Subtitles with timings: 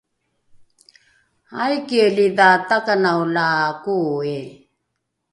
[1.63, 3.47] aikielidha takanao la
[3.83, 4.35] koi?